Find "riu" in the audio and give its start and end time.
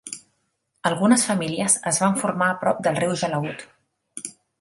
3.01-3.13